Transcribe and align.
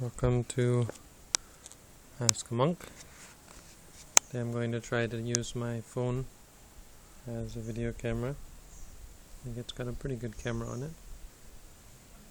Welcome 0.00 0.44
to 0.44 0.86
Ask 2.20 2.50
a 2.50 2.54
Monk. 2.54 2.78
Today 4.26 4.40
I'm 4.40 4.52
going 4.52 4.72
to 4.72 4.80
try 4.80 5.06
to 5.06 5.20
use 5.20 5.54
my 5.54 5.80
phone 5.80 6.26
as 7.26 7.56
a 7.56 7.60
video 7.60 7.92
camera. 7.92 8.30
I 8.30 9.44
think 9.44 9.56
it's 9.58 9.72
got 9.72 9.88
a 9.88 9.92
pretty 9.92 10.16
good 10.16 10.36
camera 10.38 10.68
on 10.68 10.82
it. 10.82 10.90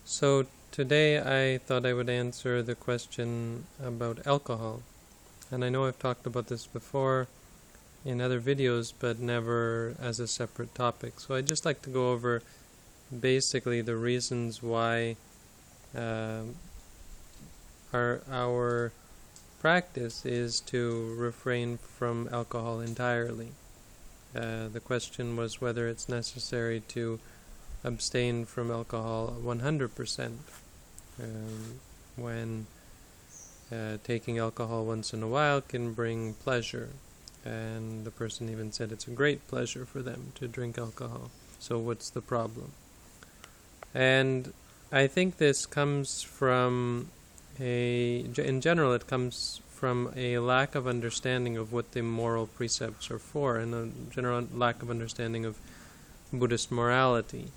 So 0.05 0.45
today 0.71 1.19
I 1.19 1.57
thought 1.57 1.85
I 1.85 1.93
would 1.93 2.09
answer 2.09 2.61
the 2.61 2.75
question 2.75 3.65
about 3.83 4.25
alcohol. 4.25 4.81
And 5.51 5.65
I 5.65 5.69
know 5.69 5.85
I've 5.85 5.99
talked 5.99 6.25
about 6.25 6.47
this 6.47 6.67
before 6.67 7.27
in 8.05 8.21
other 8.21 8.39
videos, 8.39 8.93
but 8.97 9.19
never 9.19 9.95
as 9.99 10.19
a 10.19 10.27
separate 10.27 10.73
topic. 10.75 11.19
So 11.19 11.35
I'd 11.35 11.47
just 11.47 11.65
like 11.65 11.81
to 11.83 11.89
go 11.89 12.11
over 12.11 12.41
basically 13.19 13.81
the 13.81 13.95
reasons 13.95 14.61
why 14.61 15.15
uh, 15.97 16.41
our 17.93 18.21
our 18.31 18.91
practice 19.59 20.25
is 20.25 20.59
to 20.61 21.15
refrain 21.17 21.77
from 21.77 22.29
alcohol 22.31 22.79
entirely. 22.79 23.49
Uh, 24.35 24.67
the 24.71 24.79
question 24.79 25.35
was 25.35 25.59
whether 25.59 25.87
it's 25.87 26.07
necessary 26.07 26.81
to 26.87 27.19
abstain 27.83 28.45
from 28.45 28.71
alcohol 28.71 29.35
100% 29.43 30.31
um, 31.21 31.79
when 32.15 32.67
uh, 33.71 33.97
taking 34.03 34.37
alcohol 34.37 34.85
once 34.85 35.13
in 35.13 35.23
a 35.23 35.27
while 35.27 35.61
can 35.61 35.93
bring 35.93 36.33
pleasure. 36.35 36.89
And 37.43 38.05
the 38.05 38.11
person 38.11 38.49
even 38.49 38.71
said 38.71 38.91
it's 38.91 39.07
a 39.07 39.11
great 39.11 39.47
pleasure 39.47 39.85
for 39.85 40.01
them 40.01 40.31
to 40.35 40.47
drink 40.47 40.77
alcohol. 40.77 41.31
So, 41.59 41.79
what's 41.79 42.09
the 42.09 42.21
problem? 42.21 42.73
And 43.93 44.53
I 44.91 45.07
think 45.07 45.37
this 45.37 45.65
comes 45.65 46.23
from 46.23 47.09
a, 47.59 48.25
in 48.37 48.61
general, 48.61 48.93
it 48.93 49.05
comes 49.05 49.61
from 49.69 50.11
a 50.15 50.39
lack 50.39 50.75
of 50.75 50.87
understanding 50.87 51.57
of 51.57 51.71
what 51.71 51.91
the 51.91 52.01
moral 52.01 52.47
precepts 52.47 53.11
are 53.11 53.19
for, 53.19 53.57
and 53.57 53.73
a 53.73 54.13
general 54.13 54.47
lack 54.53 54.81
of 54.81 54.89
understanding 54.89 55.45
of 55.45 55.57
Buddhist 56.33 56.71
morality. 56.71 57.51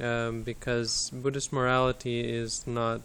Um, 0.00 0.42
because 0.42 1.10
Buddhist 1.10 1.52
morality 1.52 2.28
is 2.28 2.66
not 2.66 3.02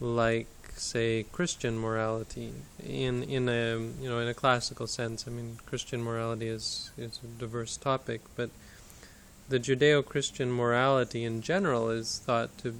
like, 0.00 0.48
say, 0.74 1.24
Christian 1.30 1.78
morality 1.78 2.52
in 2.84 3.22
in 3.22 3.48
a 3.48 3.78
you 4.02 4.08
know 4.08 4.18
in 4.18 4.28
a 4.28 4.34
classical 4.34 4.86
sense. 4.86 5.26
I 5.28 5.30
mean, 5.30 5.58
Christian 5.66 6.02
morality 6.02 6.48
is 6.48 6.90
is 6.98 7.20
a 7.22 7.26
diverse 7.40 7.76
topic, 7.76 8.22
but 8.34 8.50
the 9.48 9.58
Judeo-Christian 9.58 10.52
morality 10.52 11.24
in 11.24 11.40
general 11.40 11.90
is 11.90 12.20
thought 12.24 12.56
to, 12.58 12.74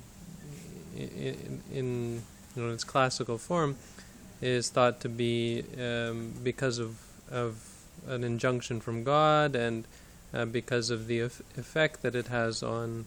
in, 0.97 1.63
in 1.73 2.23
you 2.55 2.63
know 2.63 2.73
its 2.73 2.85
classical 2.85 3.39
form, 3.39 3.77
is 4.41 4.69
thought 4.69 5.01
to 5.01 5.09
be 5.09 5.65
um, 5.81 6.35
because 6.43 6.79
of 6.79 6.99
of 7.31 7.65
an 8.07 8.25
injunction 8.25 8.81
from 8.81 9.05
God 9.05 9.55
and 9.55 9.85
uh, 10.33 10.45
because 10.45 10.91
of 10.91 11.07
the 11.07 11.21
effect 11.21 12.03
that 12.03 12.15
it 12.15 12.29
has 12.29 12.63
on 12.63 13.07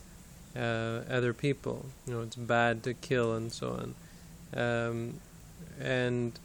uh, 0.55 1.01
other 1.09 1.33
people. 1.33 1.85
You 2.05 2.13
know, 2.13 2.21
it's 2.21 2.35
bad 2.35 2.83
to 2.83 2.93
kill 2.93 3.33
and 3.33 3.51
so 3.51 3.69
on. 3.69 3.95
Um, 4.53 5.19
and 5.79 6.37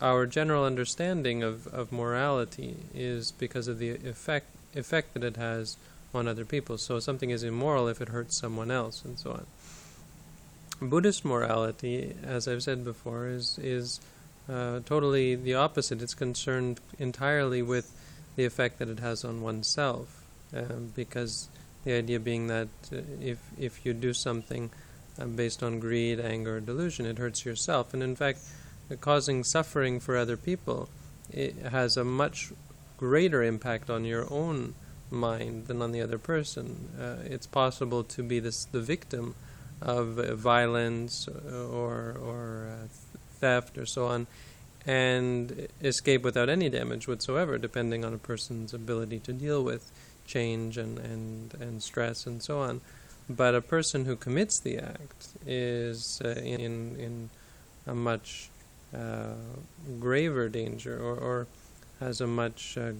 our 0.00 0.26
general 0.26 0.64
understanding 0.64 1.42
of, 1.42 1.66
of 1.68 1.92
morality 1.92 2.76
is 2.94 3.32
because 3.32 3.68
of 3.68 3.78
the 3.78 3.90
effect 3.90 4.46
effect 4.74 5.12
that 5.12 5.22
it 5.22 5.36
has 5.36 5.76
on 6.14 6.28
other 6.28 6.44
people. 6.44 6.78
So 6.78 7.00
something 7.00 7.30
is 7.30 7.42
immoral 7.42 7.88
if 7.88 8.00
it 8.00 8.08
hurts 8.08 8.38
someone 8.38 8.70
else, 8.70 9.04
and 9.04 9.18
so 9.18 9.32
on. 9.32 9.46
Buddhist 10.80 11.24
morality, 11.24 12.14
as 12.24 12.48
I've 12.48 12.62
said 12.62 12.84
before, 12.84 13.28
is 13.28 13.58
is 13.62 14.00
uh, 14.48 14.80
totally 14.84 15.34
the 15.36 15.54
opposite. 15.54 16.02
It's 16.02 16.14
concerned 16.14 16.80
entirely 16.98 17.62
with 17.62 17.92
the 18.36 18.44
effect 18.44 18.78
that 18.78 18.88
it 18.88 18.98
has 18.98 19.24
on 19.24 19.42
oneself, 19.42 20.24
um, 20.54 20.92
because 20.96 21.48
the 21.84 21.92
idea 21.92 22.18
being 22.18 22.48
that 22.48 22.68
uh, 22.92 22.96
if 23.20 23.38
if 23.58 23.86
you 23.86 23.92
do 23.92 24.12
something 24.12 24.70
uh, 25.18 25.26
based 25.26 25.62
on 25.62 25.78
greed, 25.78 26.18
anger, 26.18 26.60
delusion, 26.60 27.06
it 27.06 27.18
hurts 27.18 27.44
yourself, 27.44 27.94
and 27.94 28.02
in 28.02 28.16
fact, 28.16 28.40
causing 29.00 29.44
suffering 29.44 30.00
for 30.00 30.16
other 30.16 30.36
people, 30.36 30.88
it 31.30 31.54
has 31.70 31.96
a 31.96 32.04
much 32.04 32.52
greater 32.96 33.42
impact 33.42 33.88
on 33.88 34.04
your 34.04 34.26
own 34.32 34.74
mind 35.12 35.66
than 35.66 35.82
on 35.82 35.92
the 35.92 36.00
other 36.00 36.18
person. 36.18 36.88
Uh, 36.98 37.16
it's 37.24 37.46
possible 37.46 38.02
to 38.04 38.22
be 38.22 38.40
this 38.40 38.64
the 38.64 38.80
victim 38.80 39.34
of 39.80 40.18
uh, 40.18 40.34
violence 40.34 41.28
or 41.28 42.16
or 42.20 42.68
uh, 42.70 42.86
theft 43.40 43.76
or 43.78 43.86
so 43.86 44.06
on, 44.06 44.26
and 44.86 45.68
escape 45.82 46.22
without 46.22 46.48
any 46.48 46.68
damage 46.68 47.06
whatsoever, 47.06 47.58
depending 47.58 48.04
on 48.04 48.14
a 48.14 48.18
person's 48.18 48.72
ability 48.72 49.18
to 49.20 49.32
deal 49.32 49.62
with 49.62 49.90
change 50.26 50.78
and 50.78 50.98
and 50.98 51.54
and 51.54 51.82
stress 51.82 52.26
and 52.26 52.42
so 52.42 52.60
on. 52.60 52.80
But 53.28 53.54
a 53.54 53.60
person 53.60 54.04
who 54.04 54.16
commits 54.16 54.58
the 54.60 54.78
act 54.78 55.28
is 55.46 56.20
uh, 56.24 56.28
in 56.28 56.96
in 56.98 57.30
a 57.86 57.94
much 57.94 58.50
uh, 58.94 59.34
graver 59.98 60.48
danger 60.48 60.98
or, 60.98 61.16
or 61.16 61.46
has 62.00 62.20
a 62.20 62.26
much 62.26 62.76
uh, 62.76 62.92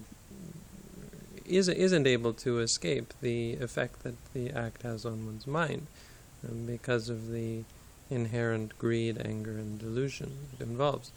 is, 1.45 1.67
isn't 1.67 2.07
able 2.07 2.33
to 2.33 2.59
escape 2.59 3.13
the 3.21 3.53
effect 3.55 4.03
that 4.03 4.15
the 4.33 4.51
act 4.51 4.83
has 4.83 5.05
on 5.05 5.25
one's 5.25 5.47
mind 5.47 5.87
um, 6.47 6.65
because 6.65 7.09
of 7.09 7.31
the 7.31 7.63
inherent 8.09 8.77
greed, 8.77 9.21
anger, 9.23 9.51
and 9.51 9.79
delusion 9.79 10.31
it 10.53 10.63
involves. 10.63 11.11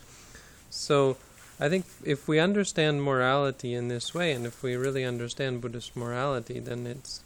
So, 0.70 1.16
I 1.59 1.69
think 1.69 1.87
if 2.04 2.28
we 2.28 2.38
understand 2.38 3.03
morality 3.03 3.72
in 3.75 3.88
this 3.88 4.14
way, 4.14 4.32
and 4.32 4.44
if 4.44 4.62
we 4.62 4.76
really 4.76 5.04
understand 5.04 5.62
Buddhist 5.62 5.97
morality, 5.97 6.60
then 6.60 6.87
it's, 6.87 7.22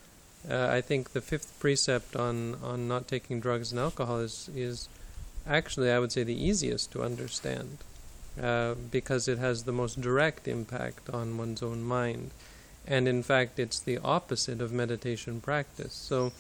uh, 0.49 0.69
I 0.69 0.81
think, 0.81 1.13
the 1.13 1.21
fifth 1.21 1.59
precept 1.59 2.15
on, 2.15 2.57
on 2.63 2.87
not 2.87 3.09
taking 3.09 3.41
drugs 3.41 3.73
and 3.73 3.81
alcohol 3.81 4.19
is 4.19 4.49
is 4.55 4.89
actually, 5.47 5.91
I 5.91 5.99
would 5.99 6.13
say, 6.13 6.23
the 6.23 6.41
easiest 6.41 6.93
to 6.93 7.03
understand, 7.03 7.79
uh, 8.41 8.75
because 8.75 9.27
it 9.27 9.39
has 9.39 9.65
the 9.65 9.73
most 9.73 10.01
direct 10.01 10.47
impact 10.47 11.11
on 11.11 11.37
one's 11.37 11.63
own 11.63 11.83
mind 11.83 12.31
and 12.87 13.07
in 13.07 13.23
fact 13.23 13.59
it's 13.59 13.81
the 13.81 13.99
opposite 13.99 14.61
of 14.61 14.73
meditation 14.73 15.41
practice. 15.41 15.95
So 15.95 16.33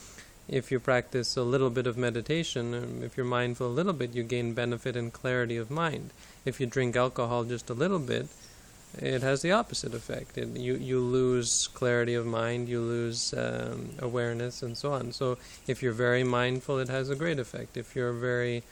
if 0.48 0.72
you 0.72 0.80
practice 0.80 1.36
a 1.36 1.42
little 1.42 1.70
bit 1.70 1.86
of 1.86 1.96
meditation, 1.96 2.74
um, 2.74 3.02
if 3.04 3.16
you're 3.16 3.26
mindful 3.26 3.68
a 3.68 3.78
little 3.78 3.92
bit, 3.92 4.14
you 4.14 4.24
gain 4.24 4.52
benefit 4.52 4.96
and 4.96 5.12
clarity 5.12 5.56
of 5.56 5.70
mind. 5.70 6.10
If 6.44 6.60
you 6.60 6.66
drink 6.66 6.96
alcohol 6.96 7.44
just 7.44 7.70
a 7.70 7.74
little 7.74 8.00
bit, 8.00 8.26
it 8.98 9.22
has 9.22 9.42
the 9.42 9.52
opposite 9.52 9.94
effect. 9.94 10.36
It, 10.36 10.48
you 10.56 10.74
you 10.74 10.98
lose 10.98 11.68
clarity 11.68 12.14
of 12.14 12.26
mind, 12.26 12.68
you 12.68 12.80
lose 12.80 13.32
um, 13.34 13.90
awareness, 14.00 14.62
and 14.62 14.76
so 14.76 14.92
on. 14.92 15.12
So 15.12 15.38
if 15.68 15.82
you're 15.82 15.92
very 15.92 16.24
mindful, 16.24 16.80
it 16.80 16.88
has 16.88 17.08
a 17.10 17.14
great 17.14 17.38
effect. 17.38 17.76
If 17.76 17.94
you're 17.94 18.12
very, 18.12 18.64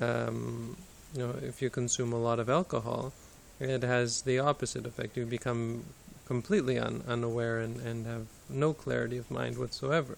um, 0.00 0.76
you 1.12 1.26
know, 1.26 1.34
if 1.42 1.60
you 1.60 1.70
consume 1.70 2.12
a 2.12 2.18
lot 2.18 2.38
of 2.38 2.48
alcohol, 2.48 3.12
it 3.58 3.82
has 3.82 4.22
the 4.22 4.38
opposite 4.38 4.86
effect. 4.86 5.16
You 5.16 5.26
become 5.26 5.84
completely 6.26 6.78
un- 6.78 7.02
unaware 7.06 7.58
and, 7.58 7.80
and 7.80 8.06
have 8.06 8.26
no 8.48 8.72
clarity 8.72 9.18
of 9.18 9.30
mind 9.30 9.58
whatsoever. 9.58 10.16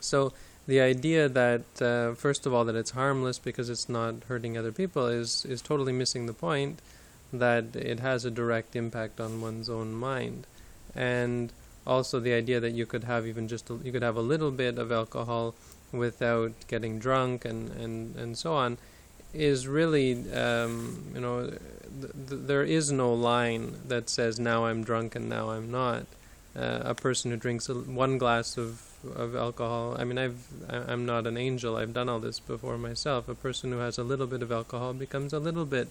So 0.00 0.32
the 0.66 0.80
idea 0.80 1.28
that 1.28 1.82
uh, 1.82 2.14
first 2.14 2.46
of 2.46 2.52
all 2.52 2.64
that 2.64 2.74
it's 2.74 2.90
harmless 2.90 3.38
because 3.38 3.70
it's 3.70 3.88
not 3.88 4.14
hurting 4.28 4.56
other 4.56 4.72
people 4.72 5.06
is 5.06 5.44
is 5.44 5.62
totally 5.62 5.92
missing 5.92 6.26
the 6.26 6.32
point 6.32 6.80
that 7.32 7.74
it 7.74 8.00
has 8.00 8.24
a 8.24 8.30
direct 8.30 8.76
impact 8.76 9.20
on 9.20 9.40
one's 9.40 9.68
own 9.68 9.92
mind, 9.92 10.46
and 10.94 11.52
also 11.86 12.20
the 12.20 12.32
idea 12.32 12.60
that 12.60 12.72
you 12.72 12.86
could 12.86 13.04
have 13.04 13.26
even 13.26 13.48
just 13.48 13.70
a, 13.70 13.78
you 13.82 13.92
could 13.92 14.02
have 14.02 14.16
a 14.16 14.20
little 14.20 14.50
bit 14.50 14.78
of 14.78 14.90
alcohol 14.90 15.54
without 15.92 16.52
getting 16.68 16.98
drunk 16.98 17.44
and 17.44 17.70
and 17.72 18.16
and 18.16 18.36
so 18.36 18.54
on 18.54 18.78
is 19.34 19.66
really 19.66 20.30
um, 20.32 21.12
you 21.14 21.20
know 21.20 21.48
th- 21.48 21.60
th- 22.28 22.40
there 22.46 22.62
is 22.62 22.90
no 22.92 23.12
line 23.12 23.76
that 23.86 24.08
says 24.08 24.38
now 24.38 24.66
I'm 24.66 24.84
drunk 24.84 25.14
and 25.14 25.28
now 25.28 25.50
I'm 25.50 25.70
not. 25.70 26.06
Uh, 26.56 26.80
a 26.84 26.94
person 26.94 27.30
who 27.30 27.36
drinks 27.36 27.68
one 27.68 28.16
glass 28.16 28.56
of 28.56 28.82
of 29.14 29.36
alcohol. 29.36 29.94
I 29.98 30.04
mean, 30.04 30.18
I've 30.18 30.46
I'm 30.68 31.06
not 31.06 31.26
an 31.26 31.36
angel. 31.36 31.76
I've 31.76 31.92
done 31.92 32.08
all 32.08 32.18
this 32.18 32.40
before 32.40 32.78
myself. 32.78 33.28
A 33.28 33.34
person 33.34 33.72
who 33.72 33.78
has 33.78 33.98
a 33.98 34.04
little 34.04 34.26
bit 34.26 34.42
of 34.42 34.50
alcohol 34.50 34.92
becomes 34.94 35.32
a 35.32 35.38
little 35.38 35.66
bit 35.66 35.88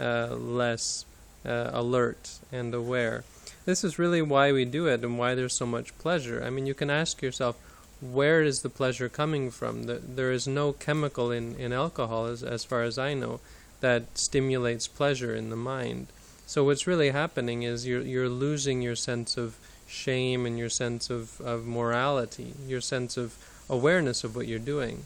uh, 0.00 0.34
less 0.34 1.04
uh, 1.44 1.70
alert 1.72 2.38
and 2.50 2.74
aware. 2.74 3.24
This 3.64 3.84
is 3.84 3.98
really 3.98 4.22
why 4.22 4.52
we 4.52 4.64
do 4.64 4.86
it 4.86 5.04
and 5.04 5.18
why 5.18 5.34
there's 5.34 5.52
so 5.52 5.66
much 5.66 5.96
pleasure. 5.98 6.42
I 6.42 6.50
mean, 6.50 6.66
you 6.66 6.74
can 6.74 6.90
ask 6.90 7.20
yourself, 7.20 7.56
where 8.00 8.42
is 8.42 8.62
the 8.62 8.70
pleasure 8.70 9.08
coming 9.08 9.50
from? 9.50 9.84
The, 9.84 9.94
there 9.94 10.32
is 10.32 10.46
no 10.46 10.72
chemical 10.72 11.30
in, 11.30 11.56
in 11.56 11.72
alcohol, 11.72 12.26
as, 12.26 12.42
as 12.42 12.64
far 12.64 12.82
as 12.82 12.98
I 12.98 13.14
know, 13.14 13.40
that 13.80 14.18
stimulates 14.18 14.88
pleasure 14.88 15.34
in 15.34 15.50
the 15.50 15.56
mind. 15.56 16.06
So 16.46 16.64
what's 16.64 16.86
really 16.86 17.10
happening 17.10 17.62
is 17.62 17.86
you're 17.86 18.00
you're 18.00 18.28
losing 18.28 18.80
your 18.80 18.96
sense 18.96 19.36
of 19.36 19.58
shame 19.86 20.46
and 20.46 20.58
your 20.58 20.70
sense 20.70 21.10
of, 21.10 21.40
of 21.42 21.66
morality, 21.66 22.54
your 22.66 22.80
sense 22.80 23.16
of 23.16 23.36
awareness 23.68 24.24
of 24.24 24.34
what 24.34 24.48
you're 24.48 24.58
doing. 24.58 25.04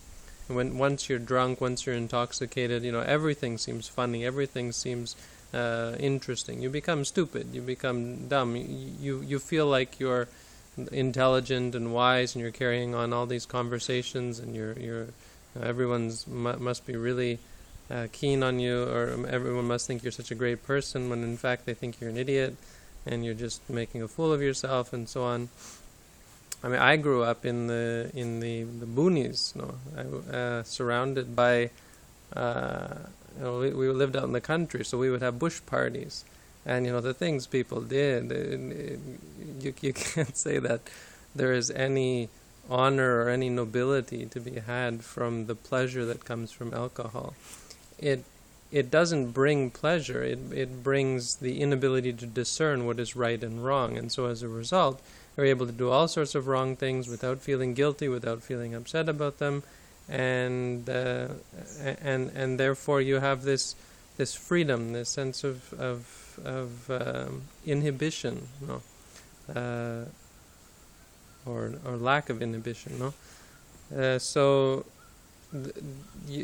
when 0.48 0.78
once 0.78 1.08
you're 1.08 1.18
drunk, 1.18 1.60
once 1.60 1.86
you're 1.86 1.94
intoxicated, 1.94 2.82
you 2.82 2.92
know 2.92 3.00
everything 3.00 3.58
seems 3.58 3.88
funny, 3.88 4.24
everything 4.24 4.72
seems 4.72 5.16
uh, 5.52 5.94
interesting. 5.98 6.62
You 6.62 6.70
become 6.70 7.04
stupid, 7.04 7.48
you 7.52 7.62
become 7.62 8.28
dumb. 8.28 8.56
You 8.56 9.20
you 9.20 9.38
feel 9.38 9.66
like 9.66 9.98
you're 9.98 10.28
intelligent 10.90 11.74
and 11.74 11.92
wise, 11.92 12.34
and 12.34 12.42
you're 12.42 12.50
carrying 12.50 12.94
on 12.94 13.12
all 13.12 13.26
these 13.26 13.46
conversations, 13.46 14.38
and 14.38 14.54
you're 14.54 14.78
you're 14.78 15.06
everyone's 15.60 16.26
mu- 16.26 16.56
must 16.56 16.86
be 16.86 16.96
really 16.96 17.38
uh, 17.90 18.06
keen 18.12 18.42
on 18.42 18.58
you, 18.58 18.84
or 18.84 19.26
everyone 19.28 19.66
must 19.66 19.86
think 19.86 20.02
you're 20.02 20.12
such 20.12 20.30
a 20.30 20.34
great 20.34 20.64
person, 20.64 21.10
when 21.10 21.22
in 21.22 21.36
fact 21.36 21.66
they 21.66 21.74
think 21.74 22.00
you're 22.00 22.10
an 22.10 22.16
idiot, 22.16 22.56
and 23.06 23.24
you're 23.24 23.34
just 23.34 23.68
making 23.68 24.02
a 24.02 24.08
fool 24.08 24.32
of 24.32 24.40
yourself, 24.40 24.92
and 24.92 25.08
so 25.08 25.24
on. 25.24 25.48
I 26.64 26.68
mean, 26.68 26.78
I 26.78 26.96
grew 26.96 27.22
up 27.22 27.44
in 27.44 27.66
the 27.66 28.10
in 28.14 28.40
the 28.40 28.62
the 28.62 28.86
boonies, 28.86 29.54
you 29.54 29.62
know, 29.62 29.74
I, 29.96 30.36
uh, 30.36 30.62
surrounded 30.62 31.34
by. 31.36 31.70
Uh, 32.34 32.94
you 33.36 33.44
know, 33.44 33.58
we, 33.58 33.70
we 33.72 33.88
lived 33.88 34.16
out 34.16 34.24
in 34.24 34.32
the 34.32 34.40
country, 34.40 34.84
so 34.84 34.98
we 34.98 35.10
would 35.10 35.22
have 35.22 35.38
bush 35.38 35.60
parties, 35.66 36.24
and 36.64 36.86
you 36.86 36.92
know 36.92 37.00
the 37.00 37.14
things 37.14 37.46
people 37.46 37.80
did. 37.80 38.30
You 39.60 39.74
you 39.80 39.92
can't 39.92 40.36
say 40.36 40.58
that 40.58 40.80
there 41.34 41.52
is 41.52 41.70
any 41.70 42.28
honor 42.70 43.22
or 43.22 43.28
any 43.28 43.48
nobility 43.48 44.26
to 44.26 44.40
be 44.40 44.60
had 44.60 45.04
from 45.04 45.46
the 45.46 45.54
pleasure 45.54 46.04
that 46.04 46.24
comes 46.24 46.52
from 46.52 46.72
alcohol. 46.72 47.34
It 47.98 48.24
it 48.70 48.90
doesn't 48.90 49.32
bring 49.32 49.70
pleasure. 49.70 50.22
It 50.22 50.38
it 50.52 50.82
brings 50.82 51.36
the 51.36 51.60
inability 51.60 52.12
to 52.14 52.26
discern 52.26 52.86
what 52.86 52.98
is 52.98 53.16
right 53.16 53.42
and 53.42 53.64
wrong, 53.64 53.98
and 53.98 54.10
so 54.10 54.26
as 54.26 54.42
a 54.42 54.48
result, 54.48 55.02
you're 55.36 55.46
able 55.46 55.66
to 55.66 55.72
do 55.72 55.90
all 55.90 56.08
sorts 56.08 56.34
of 56.34 56.46
wrong 56.46 56.76
things 56.76 57.08
without 57.08 57.40
feeling 57.40 57.74
guilty, 57.74 58.08
without 58.08 58.42
feeling 58.42 58.74
upset 58.74 59.08
about 59.08 59.38
them, 59.38 59.62
and 60.08 60.88
uh, 60.88 61.28
and 61.84 62.30
and 62.34 62.58
therefore 62.58 63.00
you 63.00 63.16
have 63.16 63.42
this 63.42 63.74
this 64.16 64.34
freedom, 64.34 64.92
this 64.92 65.08
sense 65.08 65.44
of 65.44 65.72
of 65.74 66.21
of 66.44 66.90
um, 66.90 67.42
inhibition, 67.66 68.48
no, 68.66 68.82
uh, 69.54 70.04
or 71.46 71.74
or 71.84 71.96
lack 71.96 72.30
of 72.30 72.42
inhibition, 72.42 72.98
no. 72.98 73.14
Uh, 73.96 74.18
so, 74.18 74.84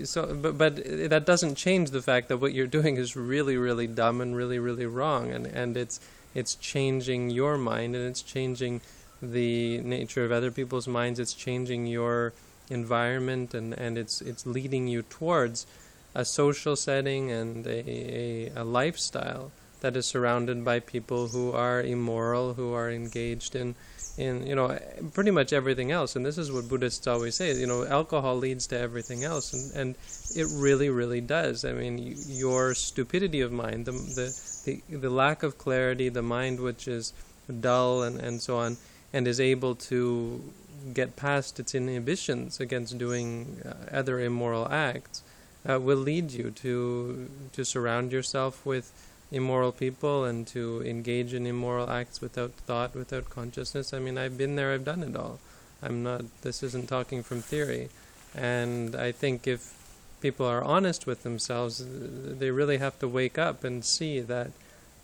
so 0.05 0.35
but 0.35 0.59
but 0.59 0.77
that 1.11 1.25
doesn't 1.25 1.55
change 1.55 1.91
the 1.91 2.03
fact 2.03 2.29
that 2.29 2.39
what 2.39 2.53
you're 2.53 2.67
doing 2.67 2.97
is 2.97 3.17
really 3.17 3.57
really 3.57 3.87
dumb 3.87 4.21
and 4.21 4.37
really 4.37 4.59
really 4.59 4.87
wrong, 4.87 5.31
and 5.31 5.47
and 5.47 5.77
it's 5.77 6.01
it's 6.35 6.55
changing 6.55 7.31
your 7.31 7.57
mind 7.57 7.97
and 7.97 8.07
it's 8.07 8.23
changing 8.23 8.81
the 9.21 9.79
nature 9.79 10.25
of 10.25 10.33
other 10.33 10.51
people's 10.51 10.87
minds. 10.87 11.19
It's 11.19 11.35
changing 11.35 11.87
your 11.87 12.33
environment 12.71 13.55
and, 13.55 13.73
and 13.75 13.97
it's 13.97 14.21
it's 14.21 14.47
leading 14.47 14.87
you 14.89 15.03
towards 15.03 15.67
a 16.15 16.25
social 16.25 16.77
setting 16.77 17.31
and 17.31 17.67
a, 17.67 17.91
a, 17.91 18.53
a 18.57 18.65
lifestyle 18.65 19.51
that 19.81 19.97
is 19.97 20.07
surrounded 20.07 20.65
by 20.65 20.81
people 20.81 21.29
who 21.29 21.53
are 21.53 21.81
immoral, 21.81 22.55
who 22.55 22.73
are 22.73 22.91
engaged 22.91 23.55
in 23.55 23.75
in 24.17 24.45
you 24.47 24.55
know 24.55 24.79
pretty 25.13 25.31
much 25.31 25.53
everything 25.53 25.93
else. 25.93 26.17
And 26.17 26.27
this 26.27 26.39
is 26.39 26.51
what 26.51 26.69
buddhists 26.69 27.07
always 27.07 27.37
say 27.37 27.55
you 27.55 27.67
know 27.67 27.87
alcohol 27.87 28.37
leads 28.37 28.67
to 28.69 28.79
everything 28.79 29.25
else. 29.25 29.53
And 29.53 29.73
and 29.73 29.95
it 30.35 30.47
really 30.49 30.91
really 30.91 31.21
does. 31.21 31.65
I 31.65 31.73
mean 31.73 31.99
you, 31.99 32.17
your 32.27 32.75
stupidity 32.75 33.41
of 33.41 33.53
mind 33.53 33.87
the, 33.87 33.93
the 33.93 34.35
the 34.65 34.97
the 34.97 35.11
lack 35.11 35.43
of 35.43 35.59
clarity 35.59 36.09
the 36.09 36.23
mind 36.23 36.61
which 36.61 36.89
is 36.89 37.13
dull 37.61 38.03
and 38.03 38.21
and 38.21 38.43
so 38.43 38.59
on 38.59 38.77
and 39.13 39.27
is 39.27 39.41
able 39.41 39.75
to 39.75 40.53
get 40.93 41.17
past 41.17 41.59
its 41.59 41.75
inhibitions 41.75 42.61
against 42.61 42.99
doing 42.99 43.63
uh, 43.65 43.97
other 43.97 44.21
immoral 44.21 44.69
acts 44.71 45.23
uh, 45.69 45.79
will 45.79 45.99
lead 45.99 46.31
you 46.31 46.51
to 46.51 47.29
to 47.53 47.65
surround 47.65 48.13
yourself 48.13 48.65
with 48.65 48.93
immoral 49.31 49.73
people 49.73 50.25
and 50.25 50.47
to 50.49 50.83
engage 50.85 51.35
in 51.35 51.47
immoral 51.47 51.91
acts 51.91 52.21
without 52.21 52.53
thought, 52.53 52.95
without 52.95 53.29
consciousness. 53.31 53.93
I 53.93 53.99
mean, 53.99 54.17
I've 54.17 54.39
been 54.39 54.57
there, 54.57 54.73
I've 54.73 54.85
done 54.85 55.03
it 55.03 55.17
all. 55.17 55.39
I'm 55.83 56.03
not, 56.03 56.23
this 56.43 56.63
isn't 56.63 56.89
talking 56.89 57.23
from 57.23 57.41
theory. 57.43 57.89
And 58.35 58.97
I 58.97 59.13
think 59.13 59.47
if 59.47 59.75
people 60.21 60.47
are 60.47 60.65
honest 60.65 61.07
with 61.07 61.23
themselves, 61.23 61.85
they 61.87 62.51
really 62.51 62.79
have 62.79 62.99
to 63.01 63.09
wake 63.09 63.39
up 63.39 63.65
and 63.65 63.85
see 63.85 64.21
that. 64.21 64.51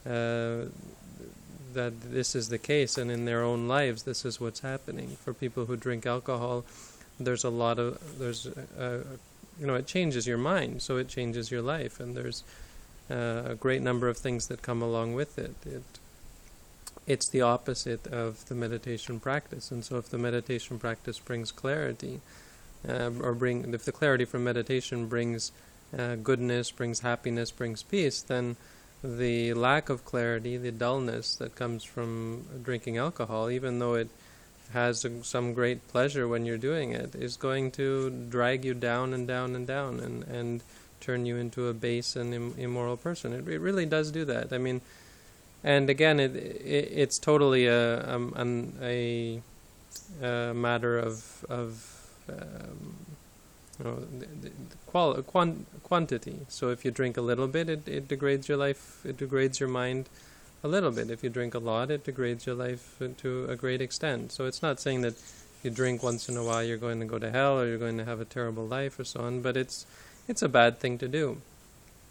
Uh, 0.06 0.66
that 1.74 2.00
this 2.12 2.36
is 2.36 2.48
the 2.48 2.58
case, 2.58 2.96
and 2.96 3.10
in 3.10 3.24
their 3.24 3.42
own 3.42 3.66
lives, 3.66 4.04
this 4.04 4.24
is 4.24 4.40
what's 4.40 4.60
happening. 4.60 5.16
For 5.24 5.34
people 5.34 5.66
who 5.66 5.76
drink 5.76 6.06
alcohol, 6.06 6.64
there's 7.18 7.42
a 7.42 7.50
lot 7.50 7.80
of 7.80 8.18
there's, 8.18 8.46
uh, 8.46 9.00
you 9.58 9.66
know, 9.66 9.74
it 9.74 9.86
changes 9.86 10.24
your 10.26 10.38
mind, 10.38 10.82
so 10.82 10.96
it 10.96 11.08
changes 11.08 11.50
your 11.50 11.62
life, 11.62 12.00
and 12.00 12.16
there's 12.16 12.44
uh, 13.10 13.42
a 13.46 13.54
great 13.54 13.82
number 13.82 14.08
of 14.08 14.16
things 14.16 14.46
that 14.48 14.62
come 14.62 14.82
along 14.82 15.14
with 15.14 15.38
it. 15.38 15.54
It 15.66 15.82
it's 17.06 17.28
the 17.28 17.42
opposite 17.42 18.06
of 18.06 18.48
the 18.48 18.54
meditation 18.54 19.20
practice, 19.20 19.70
and 19.70 19.84
so 19.84 19.98
if 19.98 20.08
the 20.08 20.16
meditation 20.16 20.78
practice 20.78 21.18
brings 21.18 21.52
clarity, 21.52 22.20
uh, 22.88 23.10
or 23.20 23.34
bring 23.34 23.74
if 23.74 23.84
the 23.84 23.92
clarity 23.92 24.24
from 24.24 24.44
meditation 24.44 25.06
brings 25.06 25.52
uh, 25.96 26.16
goodness, 26.16 26.70
brings 26.70 27.00
happiness, 27.00 27.50
brings 27.50 27.82
peace, 27.82 28.22
then 28.22 28.56
the 29.02 29.52
lack 29.52 29.90
of 29.90 30.04
clarity, 30.04 30.56
the 30.56 30.72
dullness 30.72 31.36
that 31.36 31.54
comes 31.54 31.84
from 31.84 32.44
drinking 32.62 32.96
alcohol, 32.96 33.50
even 33.50 33.78
though 33.78 33.94
it 33.94 34.08
has 34.72 35.06
some 35.22 35.52
great 35.52 35.86
pleasure 35.88 36.26
when 36.26 36.46
you're 36.46 36.56
doing 36.56 36.92
it, 36.92 37.14
is 37.14 37.36
going 37.36 37.70
to 37.70 38.10
drag 38.30 38.64
you 38.64 38.72
down 38.72 39.12
and 39.12 39.28
down 39.28 39.54
and 39.54 39.66
down 39.66 40.00
and, 40.00 40.24
and 40.24 40.62
turn 41.04 41.26
you 41.26 41.36
into 41.36 41.68
a 41.68 41.74
base 41.74 42.16
and 42.16 42.34
Im- 42.34 42.54
immoral 42.58 42.96
person. 42.96 43.32
It, 43.32 43.48
it 43.48 43.60
really 43.60 43.86
does 43.86 44.10
do 44.10 44.24
that. 44.24 44.52
I 44.52 44.58
mean, 44.58 44.80
and 45.62 45.90
again, 45.90 46.20
it, 46.20 46.34
it 46.34 46.88
it's 47.02 47.18
totally 47.18 47.66
a 47.66 48.14
um, 48.14 48.32
a, 48.82 49.40
a 50.22 50.54
matter 50.54 50.98
of 50.98 51.44
of 51.48 51.70
um, 52.28 52.94
you 53.78 53.84
know, 53.84 53.96
the, 54.20 54.26
the 54.42 54.50
qual- 54.86 55.22
quant- 55.22 55.66
quantity. 55.82 56.40
So 56.48 56.70
if 56.70 56.84
you 56.84 56.90
drink 56.90 57.16
a 57.16 57.22
little 57.22 57.48
bit, 57.48 57.68
it, 57.68 57.88
it 57.88 58.08
degrades 58.08 58.48
your 58.48 58.58
life. 58.58 59.04
It 59.04 59.16
degrades 59.16 59.60
your 59.60 59.68
mind 59.68 60.08
a 60.62 60.68
little 60.68 60.90
bit. 60.90 61.10
If 61.10 61.22
you 61.22 61.30
drink 61.30 61.54
a 61.54 61.58
lot, 61.58 61.90
it 61.90 62.04
degrades 62.04 62.46
your 62.46 62.54
life 62.54 63.02
to 63.18 63.46
a 63.48 63.56
great 63.56 63.80
extent. 63.80 64.32
So 64.32 64.46
it's 64.46 64.62
not 64.62 64.80
saying 64.80 65.02
that 65.02 65.14
you 65.62 65.70
drink 65.70 66.02
once 66.02 66.28
in 66.28 66.36
a 66.36 66.44
while 66.44 66.62
you're 66.62 66.76
going 66.76 67.00
to 67.00 67.06
go 67.06 67.18
to 67.18 67.30
hell 67.30 67.58
or 67.58 67.66
you're 67.66 67.78
going 67.78 67.98
to 67.98 68.04
have 68.04 68.20
a 68.20 68.24
terrible 68.24 68.66
life 68.66 68.98
or 68.98 69.04
so 69.04 69.20
on, 69.20 69.40
but 69.40 69.56
it's 69.56 69.86
it's 70.28 70.42
a 70.42 70.48
bad 70.48 70.78
thing 70.78 70.98
to 70.98 71.08
do. 71.08 71.40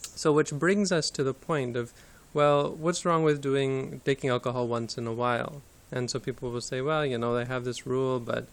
So 0.02 0.32
which 0.32 0.52
brings 0.52 0.92
us 0.92 1.10
to 1.12 1.24
the 1.24 1.34
point 1.34 1.76
of 1.76 1.94
well, 2.34 2.72
what's 2.72 3.06
wrong 3.06 3.24
with 3.24 3.42
doing 3.42 4.02
taking 4.06 4.30
alcohol 4.30 4.68
once 4.68 4.98
in 4.98 5.06
a 5.06 5.14
while? 5.14 5.62
And 5.92 6.10
so 6.10 6.20
people 6.20 6.50
will 6.50 6.62
say, 6.62 6.82
well, 6.82 7.06
you 7.06 7.18
know, 7.18 7.36
they 7.36 7.46
have 7.46 7.64
this 7.64 7.86
rule, 7.86 8.20
but 8.20 8.48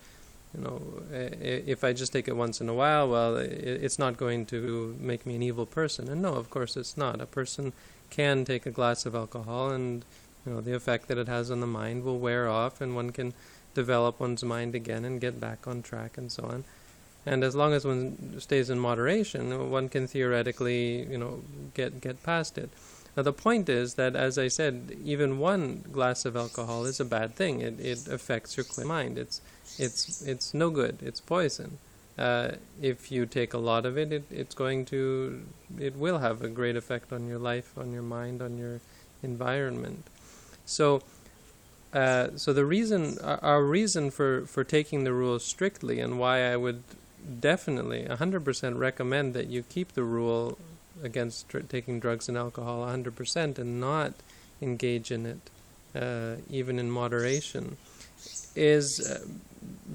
you 0.55 0.63
know, 0.63 0.83
if 1.11 1.85
I 1.85 1.93
just 1.93 2.13
take 2.13 2.29
it 2.29 2.37
once 2.37 2.61
in 2.61 2.69
a 2.69 2.75
while, 2.75 3.09
well, 3.09 3.37
it's 3.37 3.99
not 3.99 4.17
going 4.17 4.47
to 4.47 4.97
make 5.01 5.25
me 5.25 5.37
an 5.37 5.43
evil 5.43 5.65
person. 5.65 6.09
And 6.09 6.21
no, 6.21 6.35
of 6.35 6.51
course 6.51 6.77
it's 6.77 6.97
not. 6.97 7.21
A 7.21 7.27
person 7.27 7.73
can 8.11 8.45
take 8.45 8.67
a 8.67 8.71
glass 8.71 9.07
of 9.07 9.15
alcohol, 9.15 9.71
and 9.71 10.05
you 10.45 10.53
know, 10.53 10.61
the 10.61 10.75
effect 10.75 11.07
that 11.09 11.19
it 11.19 11.29
has 11.29 11.51
on 11.51 11.61
the 11.61 11.67
mind 11.67 12.03
will 12.03 12.19
wear 12.19 12.49
off, 12.49 12.81
and 12.81 12.97
one 12.97 13.11
can 13.11 13.33
develop 13.75 14.19
one's 14.19 14.43
mind 14.43 14.75
again 14.75 15.05
and 15.05 15.21
get 15.21 15.41
back 15.41 15.69
on 15.69 15.83
track 15.83 16.19
and 16.19 16.33
so 16.33 16.43
on. 16.45 16.65
And 17.27 17.45
as 17.45 17.55
long 17.55 17.75
as 17.75 17.85
one 17.85 18.41
stays 18.41 18.71
in 18.71 18.79
moderation, 18.79 19.71
one 19.71 19.89
can 19.89 20.07
theoretically, 20.07 21.07
you 21.11 21.19
know, 21.19 21.43
get 21.75 22.01
get 22.01 22.23
past 22.23 22.57
it. 22.57 22.71
Now 23.17 23.23
the 23.25 23.33
point 23.33 23.69
is 23.69 23.95
that, 23.95 24.17
as 24.17 24.39
I 24.39 24.49
said, 24.49 24.97
even 25.05 25.39
one 25.39 25.85
glass 25.93 26.25
of 26.25 26.37
alcohol 26.37 26.87
is 26.87 27.01
a 27.01 27.05
bad 27.05 27.35
thing. 27.35 27.61
It 27.61 27.79
it 27.79 28.09
affects 28.09 28.57
your 28.57 28.67
mind. 28.87 29.19
It's 29.19 29.43
it's 29.79 30.23
it's 30.23 30.55
no 30.55 30.71
good. 30.71 30.99
It's 31.03 31.21
poison. 31.21 31.79
Uh, 32.19 32.53
if 32.81 33.11
you 33.11 33.25
take 33.27 33.55
a 33.55 33.59
lot 33.59 33.87
of 33.87 33.97
it, 33.97 34.13
it, 34.13 34.25
it's 34.31 34.55
going 34.55 34.85
to 34.87 35.43
it 35.79 35.97
will 35.97 36.19
have 36.19 36.43
a 36.43 36.49
great 36.49 36.77
effect 36.77 37.13
on 37.13 37.27
your 37.27 37.39
life, 37.39 37.77
on 37.77 37.93
your 37.93 38.03
mind, 38.03 38.41
on 38.41 38.57
your 38.59 38.81
environment. 39.23 40.05
So. 40.65 41.03
Uh, 41.93 42.29
so 42.37 42.53
the 42.53 42.65
reason, 42.65 43.19
our 43.19 43.65
reason 43.65 44.13
for, 44.13 44.47
for 44.47 44.63
taking 44.63 45.03
the 45.03 45.13
rules 45.13 45.45
strictly, 45.45 45.99
and 45.99 46.21
why 46.21 46.53
I 46.53 46.55
would 46.55 46.85
definitely 47.41 48.05
100% 48.09 48.79
recommend 48.79 49.35
that 49.35 49.49
you 49.49 49.63
keep 49.63 49.93
the 49.93 50.03
rule 50.03 50.59
against 51.03 51.47
taking 51.69 52.01
drugs 52.01 52.29
and 52.29 52.37
alcohol 52.37 52.87
100% 52.87 53.59
and 53.59 53.81
not 53.81 54.15
engage 54.61 55.11
in 55.11 55.27
it, 55.27 55.51
uh, 55.95 56.37
even 56.51 56.79
in 56.79 56.91
moderation, 56.91 57.77
is 58.55 59.01
uh, 59.01 59.25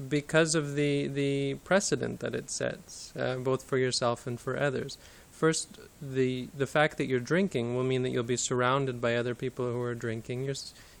because 0.08 0.54
of 0.54 0.74
the, 0.74 1.06
the 1.06 1.54
precedent 1.64 2.20
that 2.20 2.34
it 2.34 2.50
sets, 2.50 3.12
uh, 3.16 3.36
both 3.36 3.62
for 3.62 3.78
yourself 3.78 4.26
and 4.26 4.40
for 4.40 4.58
others. 4.58 4.98
First, 5.36 5.78
the 6.00 6.48
the 6.56 6.66
fact 6.66 6.96
that 6.96 7.08
you're 7.08 7.20
drinking 7.20 7.76
will 7.76 7.84
mean 7.84 8.02
that 8.04 8.08
you'll 8.08 8.22
be 8.22 8.38
surrounded 8.38 9.02
by 9.02 9.16
other 9.16 9.34
people 9.34 9.70
who 9.70 9.82
are 9.82 9.94
drinking. 9.94 10.44
You're 10.44 10.54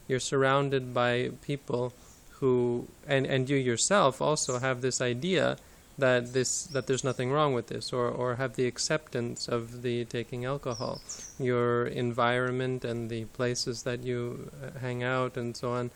you're 0.08 0.20
surrounded 0.20 0.92
by 0.92 1.30
people 1.40 1.94
who, 2.40 2.86
and 3.08 3.26
and 3.26 3.48
you 3.48 3.56
yourself 3.56 4.20
also 4.20 4.58
have 4.58 4.82
this 4.82 5.00
idea 5.00 5.56
that 5.98 6.32
this 6.32 6.64
that 6.64 6.86
there's 6.86 7.04
nothing 7.04 7.30
wrong 7.32 7.54
with 7.54 7.68
this 7.68 7.92
or, 7.92 8.08
or 8.08 8.36
have 8.36 8.56
the 8.56 8.66
acceptance 8.66 9.48
of 9.48 9.82
the 9.82 10.04
taking 10.04 10.44
alcohol. 10.44 11.00
Your 11.38 11.86
environment 11.86 12.84
and 12.84 13.08
the 13.08 13.24
places 13.26 13.82
that 13.84 14.04
you 14.04 14.50
uh, 14.62 14.78
hang 14.78 15.02
out 15.02 15.36
and 15.36 15.56
so 15.56 15.72
on 15.72 15.90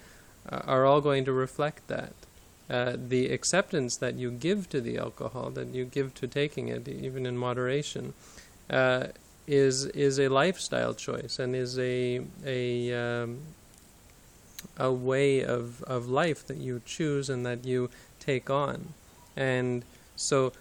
uh, 0.49 0.61
are 0.67 0.87
all 0.87 1.01
going 1.01 1.25
to 1.27 1.33
reflect 1.33 1.87
that. 1.89 2.15
Uh, 2.69 2.97
the 2.97 3.31
acceptance 3.31 3.97
that 3.97 4.15
you 4.15 4.31
give 4.31 4.69
to 4.69 4.81
the 4.81 4.97
alcohol 4.97 5.51
that 5.51 5.75
you 5.75 5.85
give 5.85 6.15
to 6.15 6.27
taking 6.29 6.69
it 6.69 6.87
even 6.87 7.27
in 7.27 7.37
moderation 7.37 8.15
uh, 8.71 9.09
is 9.47 9.87
is 9.87 10.21
a 10.21 10.29
lifestyle 10.29 10.95
choice 10.95 11.39
and 11.41 11.57
is 11.57 11.79
a 11.79 12.21
a 12.47 12.93
um, 12.95 13.41
a 14.77 14.93
way 14.93 15.43
of, 15.43 15.83
of 15.85 16.09
life 16.09 16.47
that 16.47 16.59
you 16.59 16.81
choose 16.85 17.29
and 17.29 17.45
that 17.45 17.65
you 17.65 17.91
take 18.19 18.49
on 18.51 18.95
and 19.37 19.85
so 20.17 20.53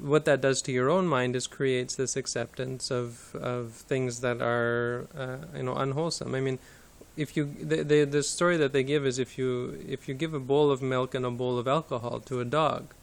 what 0.00 0.24
that 0.24 0.40
does 0.40 0.62
to 0.62 0.72
your 0.72 0.90
own 0.90 1.06
mind 1.06 1.36
is 1.36 1.46
creates 1.46 1.94
this 1.94 2.16
acceptance 2.16 2.90
of 2.90 3.34
of 3.34 3.72
things 3.72 4.20
that 4.20 4.40
are 4.40 5.06
uh, 5.16 5.36
you 5.56 5.62
know 5.62 5.74
unwholesome. 5.74 6.34
I 6.34 6.40
mean, 6.40 6.58
if 7.16 7.36
you 7.36 7.44
the, 7.60 7.82
the 7.82 8.04
the 8.04 8.22
story 8.22 8.56
that 8.56 8.72
they 8.72 8.82
give 8.82 9.06
is 9.06 9.18
if 9.18 9.36
you 9.38 9.78
if 9.86 10.08
you 10.08 10.14
give 10.14 10.34
a 10.34 10.40
bowl 10.40 10.70
of 10.70 10.80
milk 10.82 11.14
and 11.14 11.24
a 11.24 11.30
bowl 11.30 11.58
of 11.58 11.68
alcohol 11.68 12.20
to 12.20 12.40
a 12.40 12.44
dog, 12.44 12.94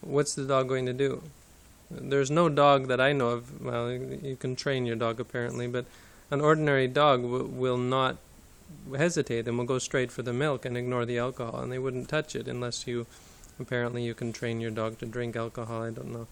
what's 0.00 0.34
the 0.34 0.44
dog 0.44 0.68
going 0.68 0.86
to 0.86 0.92
do? 0.92 1.22
There's 1.90 2.30
no 2.30 2.48
dog 2.48 2.88
that 2.88 3.00
I 3.00 3.12
know 3.12 3.30
of. 3.30 3.62
Well, 3.64 3.92
you 3.92 4.36
can 4.36 4.56
train 4.56 4.86
your 4.86 4.96
dog 4.96 5.20
apparently, 5.20 5.66
but 5.68 5.86
an 6.30 6.40
ordinary 6.40 6.88
dog 6.88 7.22
w- 7.22 7.44
will 7.44 7.76
not 7.76 8.16
hesitate 8.96 9.46
and 9.46 9.56
will 9.56 9.66
go 9.66 9.78
straight 9.78 10.10
for 10.10 10.22
the 10.22 10.32
milk 10.32 10.64
and 10.64 10.76
ignore 10.76 11.04
the 11.04 11.18
alcohol, 11.18 11.60
and 11.60 11.70
they 11.70 11.78
wouldn't 11.78 12.08
touch 12.08 12.34
it 12.34 12.48
unless 12.48 12.86
you 12.86 13.06
Apparently, 13.60 14.02
you 14.02 14.14
can 14.14 14.32
train 14.32 14.60
your 14.60 14.70
dog 14.70 14.98
to 14.98 15.06
drink 15.06 15.36
alcohol. 15.36 15.82
I 15.82 15.90
don't 15.90 16.12
know, 16.12 16.26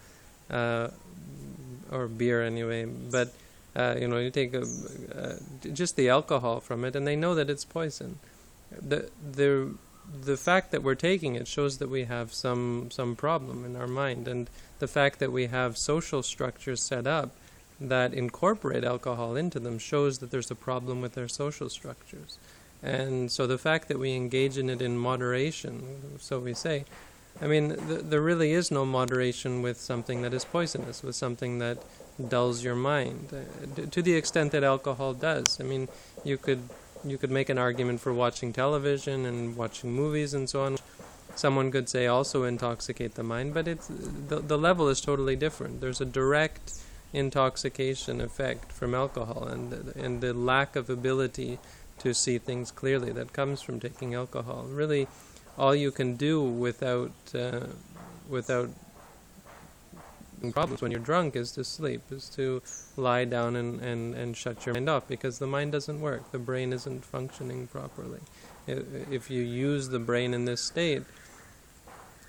uh, 0.51 0.89
or 1.91 2.09
beer 2.09 2.43
anyway. 2.43 2.85
But 2.85 3.33
uh, 3.75 3.97
you 3.99 4.09
know, 4.09 4.19
you 4.19 4.31
take 4.31 4.55
a, 4.55 4.63
uh, 4.63 5.37
just 5.73 5.97
the 5.97 6.09
alcohol 6.09 6.61
from 6.61 6.85
it, 6.85 6.97
and 6.97 7.07
they 7.07 7.17
know 7.17 7.35
that 7.35 7.49
it's 7.49 7.65
poison. 7.65 8.19
The 8.71 9.11
the 9.21 9.75
the 10.25 10.37
fact 10.37 10.73
that 10.73 10.83
we're 10.83 10.95
taking 10.95 11.37
it 11.37 11.47
shows 11.47 11.79
that 11.79 11.89
we 11.89 12.05
have 12.05 12.33
some 12.33 12.91
some 12.91 13.17
problem 13.17 13.65
in 13.65 13.77
our 13.77 13.87
mind, 13.87 14.29
and 14.29 14.51
the 14.79 14.89
fact 14.89 15.19
that 15.21 15.33
we 15.33 15.47
have 15.47 15.79
social 15.79 16.23
structures 16.23 16.83
set 16.83 17.07
up 17.07 17.31
that 17.81 18.15
incorporate 18.15 18.85
alcohol 18.85 19.37
into 19.37 19.59
them 19.59 19.79
shows 19.79 20.19
that 20.19 20.31
there's 20.31 20.51
a 20.51 20.55
problem 20.55 21.01
with 21.01 21.15
their 21.15 21.29
social 21.29 21.69
structures. 21.69 22.39
And 22.83 23.31
so 23.31 23.47
the 23.47 23.59
fact 23.59 23.89
that 23.89 23.99
we 23.99 24.15
engage 24.15 24.59
in 24.59 24.69
it 24.69 24.83
in 24.83 24.99
moderation, 24.99 26.19
so 26.19 26.41
we 26.41 26.55
say, 26.55 26.85
I 27.41 27.47
mean, 27.47 27.77
th- 27.89 28.03
there 28.05 28.21
really 28.21 28.53
is 28.53 28.71
no 28.71 28.85
moderation 28.85 29.63
with 29.63 29.81
something 29.81 30.23
that 30.23 30.35
is 30.35 30.45
poisonous, 30.45 31.03
with 31.03 31.17
something 31.17 31.59
that 31.59 31.79
dulls 32.29 32.63
your 32.63 32.75
mind, 32.75 33.29
uh, 33.33 33.87
to 33.91 34.03
the 34.03 34.15
extent 34.15 34.53
that 34.53 34.63
alcohol 34.63 35.15
does. 35.15 35.61
I 35.61 35.65
mean, 35.65 35.89
you 36.25 36.37
could 36.37 36.69
you 37.05 37.19
could 37.19 37.31
make 37.31 37.49
an 37.49 37.59
argument 37.59 38.01
for 38.01 38.13
watching 38.13 38.53
television 38.53 39.27
and 39.27 39.57
watching 39.57 39.93
movies 39.93 40.35
and 40.35 40.49
so 40.49 40.63
on. 40.63 40.79
Someone 41.35 41.73
could 41.73 41.89
say 41.89 42.07
also 42.07 42.45
intoxicate 42.45 43.15
the 43.15 43.23
mind, 43.23 43.55
but 43.55 43.67
it's 43.67 43.89
the 43.89 44.41
the 44.41 44.59
level 44.59 44.89
is 44.89 45.01
totally 45.01 45.37
different. 45.37 45.81
There's 45.81 46.01
a 46.01 46.05
direct 46.05 46.75
intoxication 47.13 48.21
effect 48.21 48.71
from 48.71 48.95
alcohol, 48.95 49.49
and 49.49 49.73
and 49.97 50.21
the 50.21 50.35
lack 50.35 50.77
of 50.77 50.91
ability 50.91 51.59
to 51.99 52.13
see 52.13 52.39
things 52.39 52.71
clearly 52.71 53.13
that 53.13 53.33
comes 53.33 53.63
from 53.63 53.79
taking 53.79 54.15
alcohol 54.15 54.65
really 54.69 55.07
all 55.59 55.75
you 55.75 55.91
can 55.91 56.17
do 56.17 56.43
without 56.43 57.13
uh, 57.35 57.67
without 58.29 58.71
problems 60.51 60.83
when 60.83 60.91
you're 60.91 61.01
drunk 61.01 61.37
is 61.37 61.53
to 61.53 61.63
sleep, 61.63 62.03
is 62.11 62.29
to 62.31 62.61
lie 62.97 63.25
down 63.25 63.55
and, 63.55 63.81
and, 63.81 64.15
and 64.15 64.37
shut 64.37 64.67
your 64.67 64.75
mind 64.75 64.89
off 64.89 65.07
because 65.07 65.39
the 65.39 65.47
mind 65.47 65.71
doesn't 65.71 66.01
work. 66.01 66.33
The 66.33 66.39
brain 66.39 66.73
isn't 66.73 67.05
functioning 67.05 67.69
properly. 67.69 68.19
If 68.67 69.31
you 69.31 69.43
use 69.43 69.89
the 69.91 70.01
brain 70.01 70.35
in 70.35 70.45
this 70.45 70.61
state, 70.61 71.03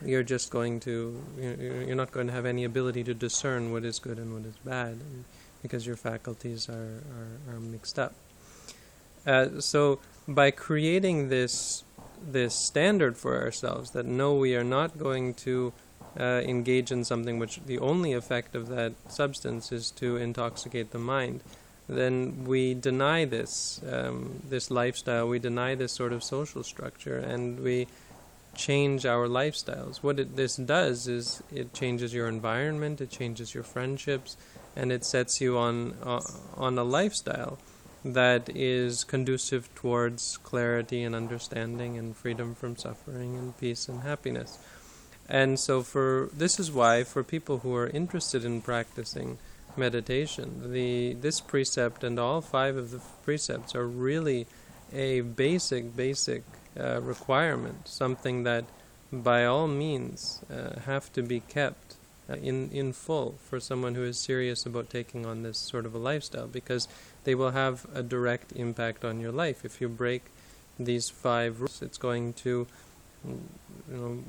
you're 0.05 0.23
just 0.23 0.51
going 0.51 0.79
to, 0.81 1.19
you're 1.39 1.95
not 1.95 2.11
going 2.11 2.27
to 2.27 2.33
have 2.33 2.45
any 2.45 2.65
ability 2.65 3.03
to 3.05 3.13
discern 3.13 3.71
what 3.71 3.83
is 3.85 3.99
good 3.99 4.17
and 4.19 4.33
what 4.33 4.45
is 4.45 4.57
bad 4.57 4.99
because 5.61 5.87
your 5.87 5.95
faculties 5.95 6.67
are, 6.69 7.01
are, 7.47 7.55
are 7.55 7.59
mixed 7.59 7.97
up. 7.97 8.13
Uh, 9.25 9.61
so 9.61 9.99
by 10.27 10.51
creating 10.51 11.29
this 11.29 11.83
this 12.31 12.55
standard 12.55 13.17
for 13.17 13.41
ourselves 13.41 13.91
that 13.91 14.05
no, 14.05 14.35
we 14.35 14.55
are 14.55 14.63
not 14.63 14.97
going 14.97 15.33
to 15.33 15.73
uh, 16.19 16.41
engage 16.45 16.91
in 16.91 17.03
something 17.03 17.39
which 17.39 17.59
the 17.65 17.79
only 17.79 18.13
effect 18.13 18.55
of 18.55 18.67
that 18.67 18.93
substance 19.09 19.71
is 19.71 19.91
to 19.91 20.17
intoxicate 20.17 20.91
the 20.91 20.99
mind, 20.99 21.41
then 21.89 22.45
we 22.45 22.73
deny 22.73 23.25
this 23.25 23.81
um, 23.91 24.41
this 24.47 24.71
lifestyle. 24.71 25.27
We 25.27 25.39
deny 25.39 25.75
this 25.75 25.91
sort 25.91 26.13
of 26.13 26.23
social 26.23 26.63
structure, 26.63 27.17
and 27.17 27.59
we 27.59 27.87
change 28.55 29.05
our 29.05 29.27
lifestyles. 29.27 29.97
What 29.97 30.19
it, 30.19 30.35
this 30.35 30.55
does 30.55 31.07
is 31.07 31.41
it 31.53 31.73
changes 31.73 32.13
your 32.13 32.27
environment, 32.27 33.01
it 33.01 33.09
changes 33.09 33.53
your 33.53 33.63
friendships, 33.63 34.37
and 34.75 34.91
it 34.91 35.03
sets 35.03 35.41
you 35.41 35.57
on 35.57 35.95
uh, 36.03 36.21
on 36.55 36.77
a 36.77 36.83
lifestyle 36.83 37.57
that 38.03 38.49
is 38.53 39.03
conducive 39.03 39.73
towards 39.75 40.37
clarity 40.37 41.03
and 41.03 41.15
understanding 41.15 41.97
and 41.97 42.15
freedom 42.15 42.53
from 42.53 42.75
suffering 42.75 43.35
and 43.37 43.57
peace 43.57 43.87
and 43.87 44.01
happiness. 44.01 44.57
And 45.29 45.59
so 45.59 45.83
for 45.83 46.29
this 46.33 46.59
is 46.59 46.71
why 46.71 47.03
for 47.03 47.23
people 47.23 47.59
who 47.59 47.73
are 47.75 47.87
interested 47.87 48.43
in 48.43 48.61
practicing 48.61 49.37
meditation, 49.77 50.73
the 50.73 51.13
this 51.13 51.39
precept 51.39 52.03
and 52.03 52.19
all 52.19 52.41
five 52.41 52.75
of 52.75 52.91
the 52.91 52.99
precepts 53.23 53.73
are 53.73 53.87
really 53.87 54.47
a 54.91 55.21
basic 55.21 55.95
basic 55.95 56.43
uh, 56.77 57.01
requirement, 57.01 57.87
something 57.87 58.43
that 58.43 58.65
by 59.11 59.45
all 59.45 59.67
means 59.67 60.41
uh, 60.51 60.79
have 60.81 61.11
to 61.13 61.21
be 61.21 61.39
kept 61.39 61.95
uh, 62.29 62.35
in 62.35 62.69
in 62.71 62.91
full 62.91 63.35
for 63.49 63.59
someone 63.59 63.95
who 63.95 64.03
is 64.03 64.19
serious 64.19 64.65
about 64.65 64.89
taking 64.89 65.25
on 65.25 65.43
this 65.43 65.57
sort 65.57 65.85
of 65.85 65.95
a 65.95 65.97
lifestyle 65.97 66.47
because 66.47 66.87
they 67.23 67.35
will 67.35 67.51
have 67.51 67.85
a 67.93 68.03
direct 68.03 68.51
impact 68.53 69.05
on 69.05 69.19
your 69.19 69.31
life. 69.31 69.65
If 69.65 69.81
you 69.81 69.89
break 69.89 70.23
these 70.79 71.09
five 71.09 71.61
rules, 71.61 71.81
it's 71.81 71.97
going 71.97 72.33
to, 72.33 72.67
you 73.25 73.39
know, 73.89 74.19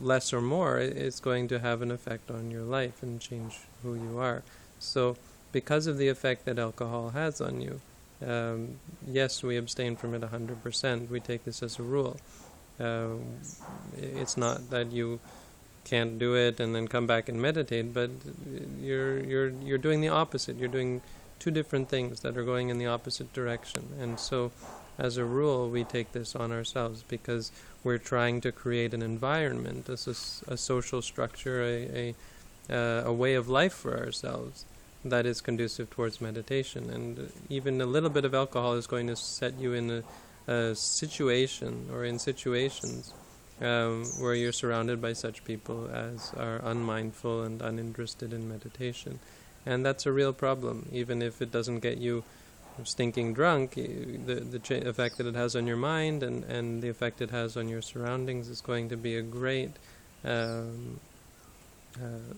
less 0.00 0.32
or 0.32 0.40
more, 0.40 0.78
it's 0.78 1.20
going 1.20 1.48
to 1.48 1.58
have 1.58 1.82
an 1.82 1.90
effect 1.90 2.30
on 2.30 2.50
your 2.50 2.62
life 2.62 3.02
and 3.02 3.20
change 3.20 3.58
who 3.82 3.94
you 3.94 4.18
are. 4.18 4.42
So, 4.78 5.16
because 5.52 5.86
of 5.86 5.98
the 5.98 6.08
effect 6.08 6.44
that 6.46 6.58
alcohol 6.58 7.10
has 7.10 7.40
on 7.40 7.60
you, 7.60 7.80
um, 8.26 8.78
yes, 9.06 9.42
we 9.42 9.56
abstain 9.56 9.96
from 9.96 10.14
it 10.14 10.22
100%. 10.22 11.08
We 11.08 11.20
take 11.20 11.44
this 11.44 11.62
as 11.62 11.78
a 11.78 11.82
rule. 11.82 12.16
Uh, 12.78 13.16
it's 13.96 14.36
not 14.36 14.70
that 14.70 14.90
you 14.90 15.20
can't 15.84 16.18
do 16.18 16.34
it 16.34 16.60
and 16.60 16.74
then 16.74 16.88
come 16.88 17.06
back 17.06 17.28
and 17.28 17.40
meditate, 17.40 17.92
but 17.92 18.10
you're 18.80 19.18
you're 19.20 19.48
you're 19.48 19.78
doing 19.78 20.00
the 20.00 20.08
opposite. 20.08 20.56
You're 20.56 20.68
doing 20.68 21.02
two 21.40 21.50
different 21.50 21.88
things 21.88 22.20
that 22.20 22.36
are 22.36 22.44
going 22.44 22.68
in 22.68 22.78
the 22.78 22.86
opposite 22.86 23.32
direction. 23.32 23.88
And 23.98 24.20
so, 24.20 24.52
as 24.98 25.16
a 25.16 25.24
rule, 25.24 25.68
we 25.70 25.82
take 25.82 26.12
this 26.12 26.36
on 26.36 26.52
ourselves 26.52 27.02
because 27.08 27.50
we're 27.82 27.98
trying 27.98 28.42
to 28.42 28.52
create 28.52 28.92
an 28.94 29.02
environment, 29.02 29.88
a, 29.88 29.94
a 29.94 30.56
social 30.56 31.02
structure, 31.02 31.62
a, 31.62 32.14
a, 32.70 32.72
uh, 32.72 33.02
a 33.06 33.12
way 33.12 33.34
of 33.34 33.48
life 33.48 33.72
for 33.72 33.98
ourselves 33.98 34.66
that 35.04 35.24
is 35.24 35.40
conducive 35.40 35.88
towards 35.88 36.20
meditation. 36.20 36.90
And 36.90 37.32
even 37.48 37.80
a 37.80 37.86
little 37.86 38.10
bit 38.10 38.26
of 38.26 38.34
alcohol 38.34 38.74
is 38.74 38.86
going 38.86 39.06
to 39.06 39.16
set 39.16 39.58
you 39.58 39.72
in 39.72 40.04
a, 40.46 40.52
a 40.52 40.74
situation 40.74 41.88
or 41.90 42.04
in 42.04 42.18
situations 42.18 43.14
um, 43.62 44.04
where 44.18 44.34
you're 44.34 44.52
surrounded 44.52 45.00
by 45.00 45.14
such 45.14 45.44
people 45.44 45.88
as 45.92 46.32
are 46.36 46.60
unmindful 46.64 47.42
and 47.42 47.62
uninterested 47.62 48.32
in 48.32 48.48
meditation 48.48 49.18
and 49.66 49.84
that's 49.84 50.06
a 50.06 50.12
real 50.12 50.32
problem. 50.32 50.88
Even 50.92 51.22
if 51.22 51.42
it 51.42 51.50
doesn't 51.50 51.80
get 51.80 51.98
you 51.98 52.24
stinking 52.84 53.34
drunk, 53.34 53.74
the 53.74 54.42
the 54.50 54.58
cha- 54.58 54.86
effect 54.88 55.18
that 55.18 55.26
it 55.26 55.34
has 55.34 55.54
on 55.54 55.66
your 55.66 55.76
mind 55.76 56.22
and 56.22 56.44
and 56.44 56.82
the 56.82 56.88
effect 56.88 57.20
it 57.20 57.30
has 57.30 57.56
on 57.56 57.68
your 57.68 57.82
surroundings 57.82 58.48
is 58.48 58.60
going 58.60 58.88
to 58.88 58.96
be 58.96 59.16
a 59.16 59.22
great 59.22 59.72
um, 60.24 61.00
uh, 61.96 62.34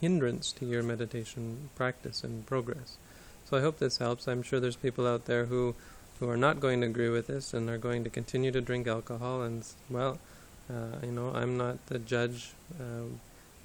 hindrance 0.00 0.52
to 0.52 0.66
your 0.66 0.82
meditation 0.82 1.70
practice 1.76 2.24
and 2.24 2.46
progress. 2.46 2.96
So 3.44 3.56
I 3.56 3.60
hope 3.60 3.78
this 3.78 3.98
helps. 3.98 4.26
I'm 4.26 4.42
sure 4.42 4.60
there's 4.60 4.76
people 4.76 5.06
out 5.06 5.26
there 5.26 5.46
who 5.46 5.74
who 6.18 6.28
are 6.28 6.36
not 6.36 6.60
going 6.60 6.80
to 6.80 6.86
agree 6.86 7.08
with 7.08 7.26
this 7.26 7.52
and 7.52 7.68
are 7.68 7.78
going 7.78 8.04
to 8.04 8.10
continue 8.10 8.52
to 8.52 8.60
drink 8.60 8.86
alcohol. 8.86 9.42
And 9.42 9.64
well, 9.90 10.18
uh, 10.70 11.04
you 11.04 11.12
know, 11.12 11.32
I'm 11.34 11.56
not 11.56 11.84
the 11.86 11.98
judge. 11.98 12.52
Uh, 12.80 13.10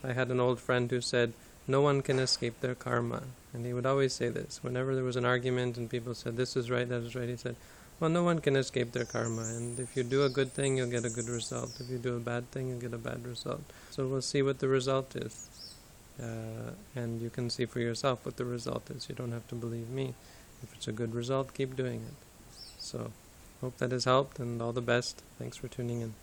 I 0.03 0.13
had 0.13 0.29
an 0.29 0.39
old 0.39 0.59
friend 0.59 0.89
who 0.89 1.01
said 1.01 1.33
no 1.67 1.81
one 1.81 2.01
can 2.01 2.19
escape 2.19 2.61
their 2.61 2.75
karma. 2.75 3.23
And 3.53 3.65
he 3.65 3.73
would 3.73 3.85
always 3.85 4.13
say 4.13 4.29
this. 4.29 4.59
Whenever 4.63 4.95
there 4.95 5.03
was 5.03 5.15
an 5.15 5.25
argument 5.25 5.77
and 5.77 5.89
people 5.89 6.13
said, 6.13 6.37
this 6.37 6.55
is 6.55 6.71
right, 6.71 6.87
that 6.87 7.03
is 7.03 7.15
right, 7.15 7.27
he 7.27 7.35
said, 7.35 7.55
Well, 7.99 8.09
no 8.09 8.23
one 8.23 8.39
can 8.39 8.55
escape 8.55 8.91
their 8.91 9.05
karma, 9.05 9.41
and 9.41 9.79
if 9.79 9.97
you 9.97 10.03
do 10.03 10.23
a 10.23 10.29
good 10.29 10.53
thing, 10.53 10.77
you'll 10.77 10.91
get 10.91 11.05
a 11.05 11.09
good 11.09 11.27
result. 11.27 11.79
If 11.79 11.89
you 11.89 11.97
do 11.97 12.15
a 12.15 12.19
bad 12.19 12.49
thing, 12.51 12.69
you'll 12.69 12.79
get 12.79 12.93
a 12.93 12.97
bad 12.97 13.25
result. 13.25 13.63
So 13.89 14.07
we'll 14.07 14.21
see 14.21 14.41
what 14.41 14.59
the 14.59 14.67
result 14.67 15.15
is. 15.15 15.49
Uh, 16.21 16.71
and 16.95 17.21
you 17.21 17.29
can 17.29 17.49
see 17.49 17.65
for 17.65 17.79
yourself 17.79 18.25
what 18.25 18.37
the 18.37 18.45
result 18.45 18.89
is. 18.89 19.07
You 19.09 19.15
don't 19.15 19.31
have 19.31 19.47
to 19.49 19.55
believe 19.55 19.89
me. 19.89 20.13
If 20.63 20.73
it's 20.73 20.87
a 20.87 20.91
good 20.91 21.13
result, 21.13 21.53
keep 21.53 21.75
doing 21.75 22.01
it. 22.01 22.15
So, 22.79 23.11
hope 23.61 23.77
that 23.77 23.91
has 23.91 24.05
helped, 24.05 24.39
and 24.39 24.61
all 24.61 24.73
the 24.73 24.81
best. 24.81 25.21
Thanks 25.37 25.57
for 25.57 25.67
tuning 25.67 26.01
in. 26.01 26.13